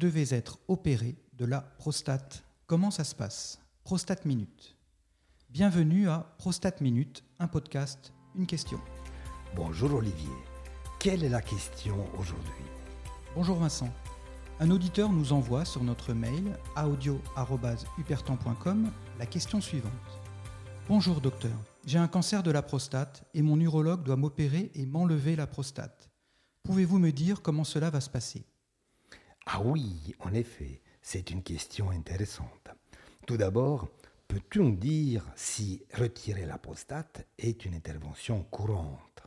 devez 0.00 0.34
être 0.34 0.58
opéré 0.66 1.14
de 1.34 1.44
la 1.44 1.60
prostate. 1.60 2.42
Comment 2.66 2.90
ça 2.90 3.04
se 3.04 3.14
passe? 3.14 3.60
Prostate 3.84 4.24
Minute. 4.24 4.74
Bienvenue 5.50 6.08
à 6.08 6.34
Prostate 6.38 6.80
Minute, 6.80 7.22
un 7.38 7.48
podcast, 7.48 8.14
une 8.34 8.46
question. 8.46 8.80
Bonjour 9.54 9.92
Olivier. 9.92 10.32
Quelle 11.00 11.22
est 11.22 11.28
la 11.28 11.42
question 11.42 11.98
aujourd'hui? 12.18 12.64
Bonjour 13.34 13.58
Vincent. 13.58 13.90
Un 14.58 14.70
auditeur 14.70 15.12
nous 15.12 15.34
envoie 15.34 15.66
sur 15.66 15.84
notre 15.84 16.14
mail 16.14 16.56
audio.hupertan.com 16.82 18.90
la 19.18 19.26
question 19.26 19.60
suivante. 19.60 19.92
Bonjour 20.88 21.20
docteur, 21.20 21.58
j'ai 21.84 21.98
un 21.98 22.08
cancer 22.08 22.42
de 22.42 22.50
la 22.50 22.62
prostate 22.62 23.24
et 23.34 23.42
mon 23.42 23.60
urologue 23.60 24.02
doit 24.02 24.16
m'opérer 24.16 24.70
et 24.74 24.86
m'enlever 24.86 25.36
la 25.36 25.46
prostate. 25.46 26.08
Pouvez-vous 26.62 26.98
me 26.98 27.12
dire 27.12 27.42
comment 27.42 27.64
cela 27.64 27.90
va 27.90 28.00
se 28.00 28.08
passer? 28.08 28.46
Ah 29.52 29.60
oui, 29.64 30.14
en 30.20 30.32
effet, 30.32 30.80
c'est 31.02 31.32
une 31.32 31.42
question 31.42 31.90
intéressante. 31.90 32.68
Tout 33.26 33.36
d'abord, 33.36 33.88
peux-tu 34.28 34.60
nous 34.60 34.76
dire 34.76 35.26
si 35.34 35.82
retirer 35.92 36.46
la 36.46 36.56
prostate 36.56 37.26
est 37.36 37.64
une 37.64 37.74
intervention 37.74 38.44
courante? 38.44 39.24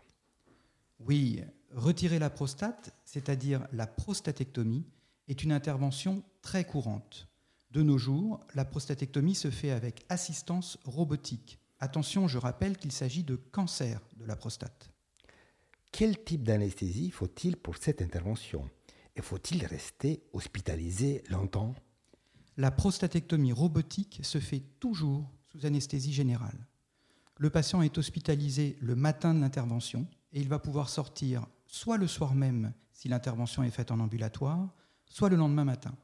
Oui, 1.01 1.43
retirer 1.73 2.19
la 2.19 2.29
prostate, 2.29 2.95
c'est-à-dire 3.03 3.67
la 3.73 3.85
prostatectomie, 3.85 4.85
est 5.27 5.43
une 5.43 5.51
intervention 5.51 6.23
très 6.41 6.63
courante. 6.63 7.27
De 7.71 7.83
nos 7.83 7.97
jours, 7.97 8.39
la 8.55 8.63
prostatectomie 8.63 9.35
se 9.35 9.49
fait 9.49 9.71
avec 9.71 10.05
assistance 10.07 10.79
robotique. 10.85 11.59
Attention, 11.81 12.29
je 12.29 12.37
rappelle 12.37 12.77
qu'il 12.77 12.93
s'agit 12.93 13.23
de 13.23 13.35
cancer 13.35 13.99
de 14.15 14.23
la 14.23 14.37
prostate. 14.37 14.89
Quel 15.91 16.23
type 16.23 16.43
d'anesthésie 16.43 17.11
faut-il 17.11 17.57
pour 17.57 17.75
cette 17.75 18.01
intervention? 18.01 18.69
Et 19.15 19.21
faut-il 19.21 19.65
rester 19.65 20.23
hospitalisé 20.33 21.23
longtemps? 21.29 21.75
La 22.57 22.71
prostatectomie 22.71 23.53
robotique 23.53 24.21
se 24.23 24.39
fait 24.39 24.63
toujours 24.79 25.29
sous 25.51 25.65
anesthésie 25.65 26.13
générale. 26.13 26.67
Le 27.37 27.49
patient 27.49 27.81
est 27.81 27.97
hospitalisé 27.97 28.77
le 28.79 28.95
matin 28.95 29.33
de 29.33 29.41
l'intervention 29.41 30.07
et 30.31 30.39
il 30.39 30.47
va 30.47 30.59
pouvoir 30.59 30.89
sortir 30.89 31.47
soit 31.65 31.97
le 31.97 32.07
soir 32.07 32.35
même 32.35 32.73
si 32.91 33.07
l'intervention 33.07 33.63
est 33.63 33.71
faite 33.71 33.91
en 33.91 33.99
ambulatoire, 33.99 34.69
soit 35.05 35.29
le 35.29 35.35
lendemain 35.35 35.65
matin. 35.65 35.95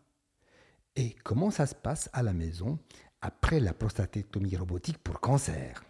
Et 0.96 1.16
comment 1.24 1.52
ça 1.52 1.68
se 1.68 1.76
passe 1.76 2.10
à 2.14 2.24
la 2.24 2.34
maison 2.34 2.80
après 3.22 3.60
la 3.60 3.74
prostatectomie 3.74 4.56
robotique 4.56 4.98
pour 4.98 5.20
cancer? 5.20 5.84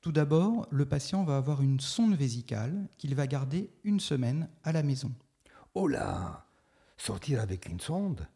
Tout 0.00 0.12
d'abord, 0.12 0.66
le 0.70 0.86
patient 0.86 1.24
va 1.24 1.36
avoir 1.36 1.62
une 1.62 1.80
sonde 1.80 2.14
vésicale 2.14 2.88
qu'il 2.98 3.14
va 3.14 3.26
garder 3.26 3.70
une 3.82 4.00
semaine 4.00 4.48
à 4.62 4.72
la 4.72 4.82
maison. 4.82 5.12
Oh 5.78 5.88
là 5.88 6.46
Sortir 6.96 7.42
avec 7.42 7.66
une 7.68 7.80
sonde 7.80 8.26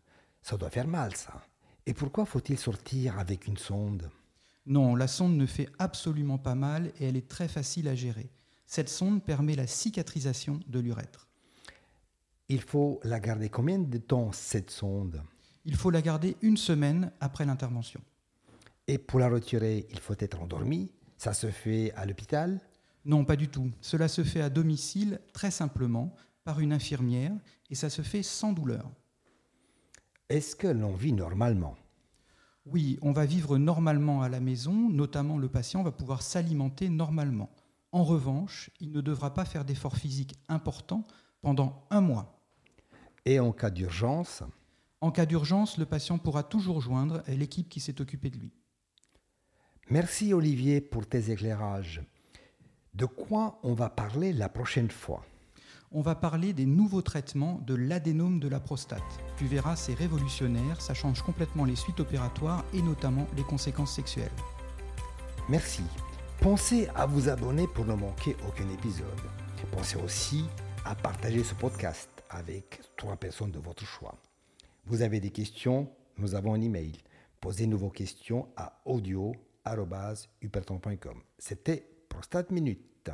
Ça 0.42 0.58
doit 0.58 0.68
faire 0.68 0.86
mal, 0.86 1.16
ça. 1.16 1.42
Et 1.86 1.94
pourquoi 1.94 2.26
faut-il 2.26 2.58
sortir 2.58 3.18
avec 3.18 3.46
une 3.46 3.56
sonde? 3.56 4.10
Non, 4.66 4.94
la 4.94 5.08
sonde 5.08 5.38
ne 5.38 5.46
fait 5.46 5.70
absolument 5.78 6.36
pas 6.36 6.54
mal 6.54 6.92
et 7.00 7.08
elle 7.08 7.16
est 7.16 7.26
très 7.26 7.48
facile 7.48 7.88
à 7.88 7.94
gérer. 7.94 8.28
Cette 8.66 8.90
sonde 8.90 9.24
permet 9.24 9.56
la 9.56 9.66
cicatrisation 9.66 10.60
de 10.66 10.80
l'urètre. 10.80 11.28
Il 12.50 12.60
faut 12.60 13.00
la 13.04 13.18
garder 13.20 13.48
combien 13.48 13.78
de 13.78 13.96
temps, 13.96 14.32
cette 14.32 14.70
sonde? 14.70 15.22
Il 15.64 15.76
faut 15.76 15.90
la 15.90 16.02
garder 16.02 16.36
une 16.42 16.58
semaine 16.58 17.10
après 17.20 17.46
l'intervention. 17.46 18.02
Et 18.86 18.98
pour 18.98 19.18
la 19.18 19.30
retirer, 19.30 19.86
il 19.88 20.00
faut 20.00 20.14
être 20.18 20.42
endormi? 20.42 20.90
Ça 21.16 21.32
se 21.32 21.50
fait 21.50 21.90
à 21.96 22.04
l'hôpital? 22.04 22.60
Non, 23.06 23.24
pas 23.24 23.36
du 23.36 23.48
tout. 23.48 23.70
Cela 23.80 24.08
se 24.08 24.24
fait 24.24 24.42
à 24.42 24.50
domicile 24.50 25.20
très 25.32 25.50
simplement 25.50 26.14
par 26.50 26.58
une 26.58 26.72
infirmière 26.72 27.30
et 27.70 27.76
ça 27.76 27.88
se 27.90 28.02
fait 28.02 28.24
sans 28.24 28.52
douleur. 28.52 28.90
Est-ce 30.28 30.56
que 30.56 30.66
l'on 30.66 30.94
vit 30.94 31.12
normalement? 31.12 31.76
Oui, 32.66 32.98
on 33.02 33.12
va 33.12 33.24
vivre 33.24 33.56
normalement 33.56 34.22
à 34.22 34.28
la 34.28 34.40
maison, 34.40 34.90
notamment 34.90 35.38
le 35.38 35.48
patient 35.48 35.84
va 35.84 35.92
pouvoir 35.92 36.22
s'alimenter 36.22 36.88
normalement. 36.88 37.50
En 37.92 38.02
revanche, 38.02 38.68
il 38.80 38.90
ne 38.90 39.00
devra 39.00 39.32
pas 39.32 39.44
faire 39.44 39.64
d'efforts 39.64 39.96
physiques 39.96 40.34
importants 40.48 41.06
pendant 41.40 41.86
un 41.88 42.00
mois. 42.00 42.42
Et 43.24 43.38
en 43.38 43.52
cas 43.52 43.70
d'urgence? 43.70 44.42
En 45.00 45.12
cas 45.12 45.26
d'urgence, 45.26 45.78
le 45.78 45.86
patient 45.86 46.18
pourra 46.18 46.42
toujours 46.42 46.80
joindre 46.80 47.22
l'équipe 47.28 47.68
qui 47.68 47.78
s'est 47.78 48.00
occupée 48.00 48.30
de 48.30 48.38
lui. 48.38 48.52
Merci 49.88 50.34
Olivier 50.34 50.80
pour 50.80 51.06
tes 51.06 51.30
éclairages. 51.30 52.02
De 52.94 53.06
quoi 53.06 53.60
on 53.62 53.72
va 53.72 53.88
parler 53.88 54.32
la 54.32 54.48
prochaine 54.48 54.90
fois? 54.90 55.24
On 55.92 56.02
va 56.02 56.14
parler 56.14 56.52
des 56.52 56.66
nouveaux 56.66 57.02
traitements 57.02 57.60
de 57.66 57.74
l'adénome 57.74 58.38
de 58.38 58.46
la 58.46 58.60
prostate. 58.60 59.02
Tu 59.36 59.46
verras, 59.46 59.74
c'est 59.74 59.94
révolutionnaire, 59.94 60.80
ça 60.80 60.94
change 60.94 61.20
complètement 61.20 61.64
les 61.64 61.74
suites 61.74 61.98
opératoires 61.98 62.64
et 62.72 62.80
notamment 62.80 63.26
les 63.36 63.42
conséquences 63.42 63.96
sexuelles. 63.96 64.30
Merci. 65.48 65.82
Pensez 66.40 66.86
à 66.94 67.06
vous 67.06 67.28
abonner 67.28 67.66
pour 67.66 67.86
ne 67.86 67.94
manquer 67.94 68.36
aucun 68.46 68.70
épisode. 68.70 69.08
Pensez 69.72 69.96
aussi 69.96 70.44
à 70.84 70.94
partager 70.94 71.42
ce 71.42 71.56
podcast 71.56 72.08
avec 72.30 72.80
trois 72.96 73.16
personnes 73.16 73.50
de 73.50 73.58
votre 73.58 73.84
choix. 73.84 74.14
Vous 74.86 75.02
avez 75.02 75.18
des 75.18 75.30
questions 75.30 75.90
Nous 76.18 76.36
avons 76.36 76.54
un 76.54 76.60
email. 76.60 76.92
Posez-nous 77.40 77.78
vos 77.78 77.90
questions 77.90 78.46
à 78.56 78.80
audio.huperton.com. 78.84 81.20
C'était 81.36 81.84
Prostate 82.08 82.52
Minute. 82.52 83.10